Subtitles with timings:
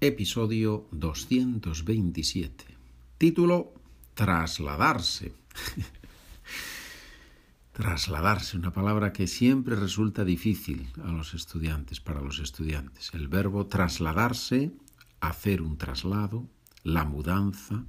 [0.00, 2.64] episodio 227.
[3.16, 3.72] Título
[4.14, 5.32] Trasladarse.
[7.72, 13.12] Trasladarse, una palabra que siempre resulta difícil a los estudiantes, para los estudiantes.
[13.14, 14.72] El verbo trasladarse,
[15.20, 16.46] hacer un traslado,
[16.82, 17.84] la mudanza,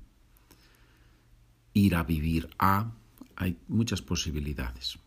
[1.74, 2.92] ir a vivir a,
[3.36, 4.98] hay muchas posibilidades.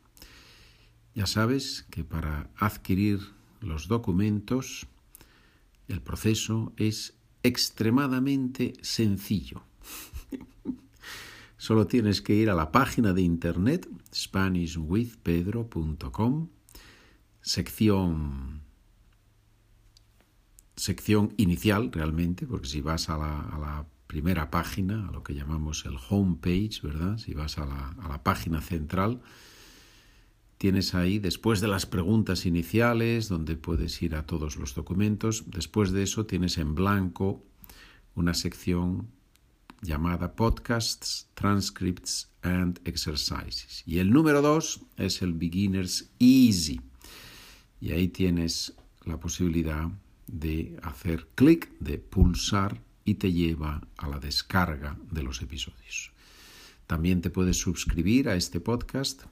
[1.14, 3.20] Ya sabes que para adquirir
[3.60, 4.86] los documentos
[5.90, 9.64] el proceso es extremadamente sencillo.
[11.56, 16.48] Solo tienes que ir a la página de internet SpanishWithPedro.com,
[17.42, 18.60] sección
[20.76, 25.96] sección inicial realmente, porque si vas a la, primera página, a lo que llamamos el
[26.08, 27.18] homepage, ¿verdad?
[27.18, 29.20] Si vas a la página central,
[30.60, 35.90] tienes ahí, después de las preguntas iniciales, donde puedes ir a todos los documentos, después
[35.90, 37.42] de eso tienes en blanco
[38.14, 39.08] una sección
[39.80, 43.82] llamada Podcasts, Transcripts and Exercises.
[43.86, 46.78] Y el número dos es el Beginner's Easy.
[47.80, 48.74] Y ahí tienes
[49.06, 49.88] la posibilidad
[50.26, 56.12] de hacer clic, de pulsar y te lleva a la descarga de los episodios.
[56.86, 59.22] También te puedes suscribir a este podcast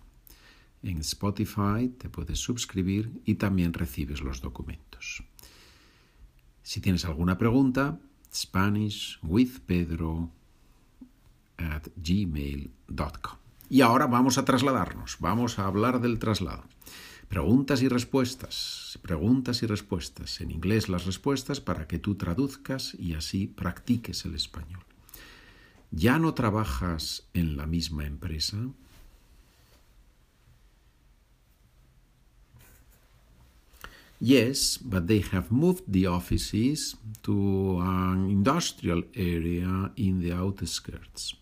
[0.83, 5.23] en Spotify, te puedes suscribir y también recibes los documentos.
[6.63, 7.99] Si tienes alguna pregunta,
[8.33, 10.31] Spanish with Pedro
[11.57, 13.39] at gmail.com.
[13.71, 16.65] Y ahora vamos a trasladarnos, vamos a hablar del traslado.
[17.29, 20.41] Preguntas y respuestas, preguntas y respuestas.
[20.41, 24.85] En inglés las respuestas para que tú traduzcas y así practiques el español.
[25.91, 28.57] ¿Ya no trabajas en la misma empresa?
[34.21, 41.37] Yes, but they have moved the offices to an industrial area in the outskirts.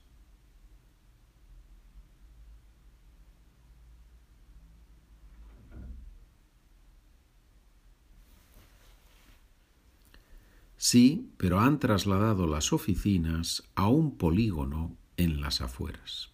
[10.76, 16.30] Sí, pero han trasladado las oficinas a un polígono en las afueras.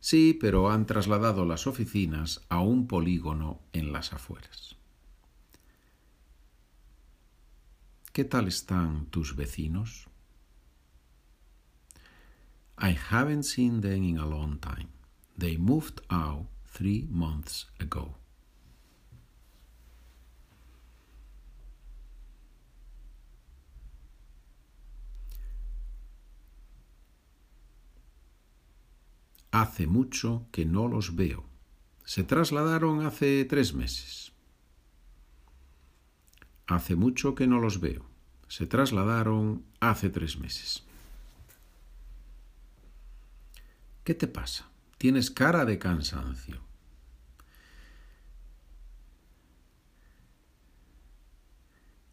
[0.00, 4.81] Sí, pero han trasladado las oficinas a un polígono en las afueras.
[8.12, 10.06] ¿Qué tal están tus vecinos?
[12.76, 14.90] I haven't seen them in a long time.
[15.38, 18.18] They moved out three months ago.
[29.52, 31.44] Hace mucho que no los veo.
[32.04, 34.31] Se trasladaron hace tres meses.
[36.66, 38.04] Hace mucho que no los veo.
[38.48, 40.82] Se trasladaron hace tres meses.
[44.04, 44.68] ¿Qué te pasa?
[44.98, 46.60] Tienes cara de cansancio.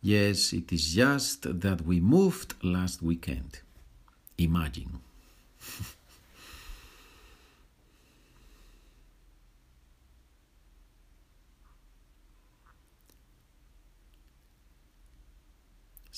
[0.01, 3.59] Yes, it is just that we moved last weekend.
[4.37, 4.99] Imagine.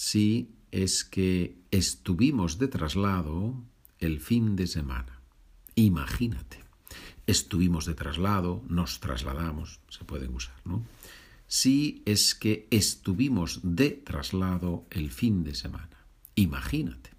[0.04, 3.54] Sí, es que estuvimos de traslado
[4.00, 5.22] el fin de semana.
[5.76, 6.58] Imagínate.
[7.28, 10.84] Estuvimos de traslado, nos trasladamos, se pueden usar, ¿no?
[11.46, 16.08] Sí, es que estuvimos de traslado el fin de semana.
[16.34, 17.12] Imagínate.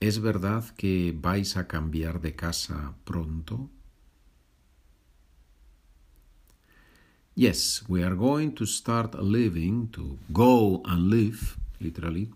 [0.00, 3.68] ¿Es verdad que vais a cambiar de casa pronto?
[7.38, 12.32] Yes, we are going to start living, to go and live, literally,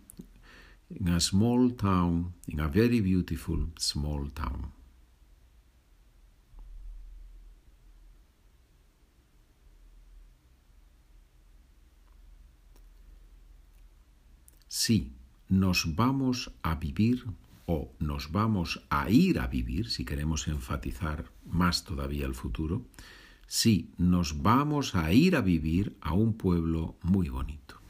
[0.95, 4.71] in a small town, in a very beautiful small town.
[14.69, 15.11] Sí,
[15.49, 17.25] nos vamos a vivir
[17.67, 22.83] o nos vamos a ir a vivir, si queremos enfatizar más todavía el futuro,
[23.47, 27.81] Sí, nos vamos a ir a vivir a un pueblo muy bonito.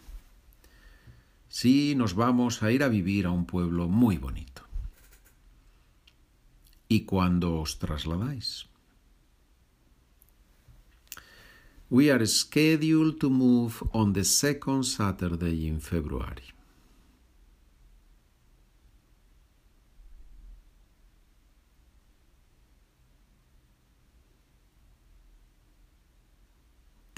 [1.48, 4.62] Sí, nos vamos a ir a vivir a un pueblo muy bonito.
[6.88, 8.66] ¿Y cuándo os trasladáis?
[11.90, 16.54] We are scheduled to move on the second Saturday in February.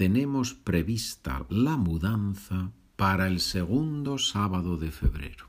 [0.05, 5.47] Tenemos prevista la mudanza para el segundo sábado de febrero.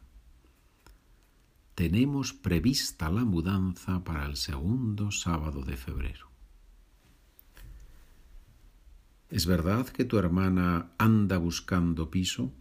[1.76, 6.30] Tenemos prevista la mudanza para el segundo sábado de febrero.
[9.30, 12.54] ¿Es verdad que tu hermana anda buscando piso?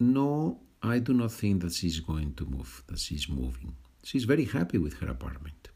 [0.00, 3.76] No, I do not think that she's going to move, that she's moving.
[4.02, 5.71] She's very happy with her apartment.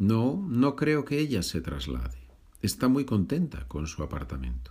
[0.00, 2.16] No, no creo que ella se traslade.
[2.62, 4.70] Está muy contenta con su apartamento.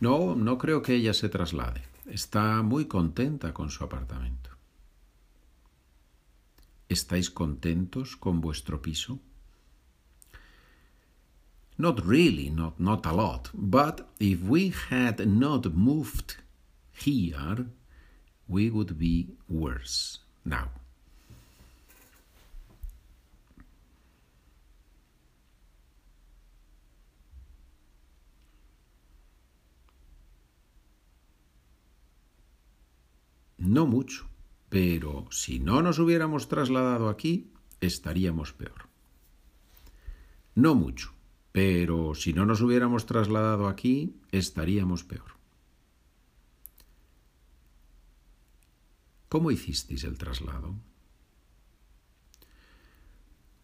[0.00, 1.84] No, no creo que ella se traslade.
[2.06, 4.50] Está muy contenta con su apartamento.
[6.88, 9.20] ¿Estáis contentos con vuestro piso?
[11.76, 13.50] Not really, not, not a lot.
[13.54, 16.38] But if we had not moved
[16.92, 17.66] here,
[18.48, 20.70] we would be worse now.
[33.64, 34.28] No mucho,
[34.68, 37.50] pero si no nos hubiéramos trasladado aquí,
[37.80, 38.90] estaríamos peor.
[40.54, 41.14] No mucho,
[41.50, 45.38] pero si no nos hubiéramos trasladado aquí, estaríamos peor.
[49.30, 50.74] ¿Cómo hicisteis el traslado?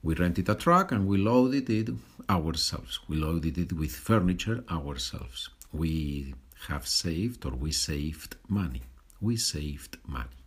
[0.02, 1.90] We rented a truck and we loaded it
[2.26, 3.02] ourselves.
[3.06, 5.50] We loaded it with furniture ourselves.
[5.72, 6.34] We
[6.68, 8.89] have saved or we saved money.
[9.20, 10.40] We saved money.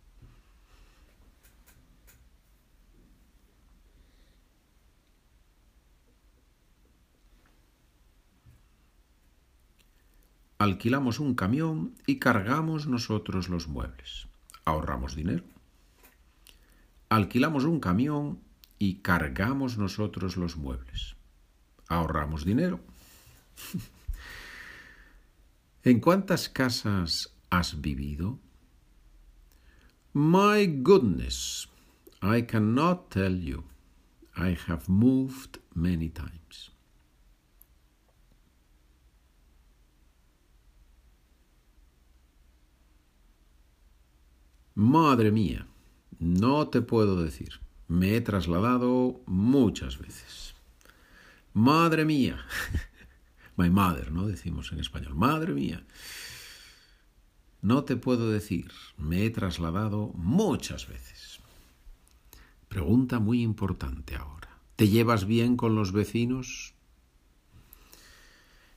[10.58, 14.28] Alquilamos un camión y cargamos nosotros los muebles.
[14.64, 15.44] Ahorramos dinero.
[17.10, 18.40] Alquilamos un camión
[18.78, 21.16] y cargamos nosotros los muebles.
[21.88, 22.80] Ahorramos dinero.
[25.82, 28.38] ¿En cuántas casas has vivido?
[30.16, 31.66] My goodness,
[32.22, 33.64] I cannot tell you.
[34.36, 36.70] I have moved many times.
[44.76, 45.66] Madre mía,
[46.20, 47.60] no te puedo decir.
[47.88, 50.54] Me he trasladado muchas veces.
[51.52, 52.38] Madre mía.
[53.56, 54.28] My mother, ¿no?
[54.28, 55.14] Decimos en español.
[55.16, 55.84] Madre mía.
[57.64, 61.40] No te puedo decir, me he trasladado muchas veces.
[62.68, 64.50] Pregunta muy importante ahora.
[64.76, 66.74] ¿Te llevas bien con los vecinos?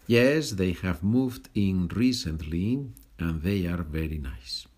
[0.08, 2.80] Yes, they have moved in recently
[3.18, 4.70] and they are very nice.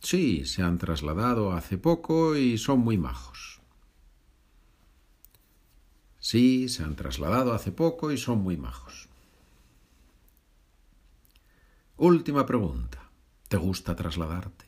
[0.00, 3.55] Sí, se han trasladado hace poco y son muy majos.
[6.28, 9.06] Sí, se han trasladado hace poco y son muy majos.
[11.98, 12.98] Última pregunta.
[13.46, 14.64] ¿Te gusta trasladarte?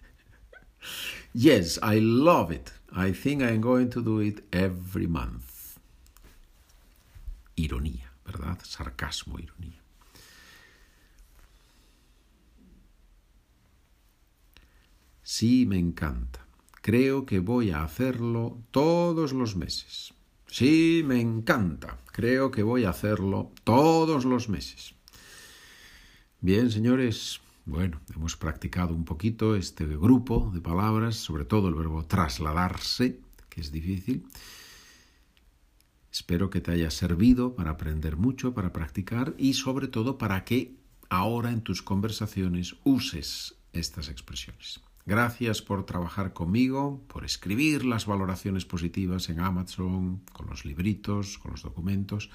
[1.34, 2.70] yes, I love it.
[2.90, 5.76] I think I'm going to do it every month.
[7.56, 8.58] Ironía, ¿verdad?
[8.62, 9.82] Sarcasmo, ironía.
[15.22, 16.46] Sí, me encanta.
[16.80, 20.14] Creo que voy a hacerlo todos los meses.
[20.50, 21.98] Sí, me encanta.
[22.12, 24.94] Creo que voy a hacerlo todos los meses.
[26.40, 32.04] Bien, señores, bueno, hemos practicado un poquito este grupo de palabras, sobre todo el verbo
[32.04, 34.26] trasladarse, que es difícil.
[36.12, 40.74] Espero que te haya servido para aprender mucho, para practicar y sobre todo para que
[41.08, 44.80] ahora en tus conversaciones uses estas expresiones.
[45.10, 51.50] Gracias por trabajar conmigo, por escribir las valoraciones positivas en Amazon, con los libritos, con
[51.50, 52.30] los documentos.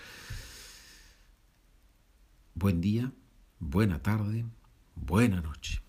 [2.54, 3.14] Buen día,
[3.60, 4.44] buena tarde,
[4.94, 5.85] buena noche.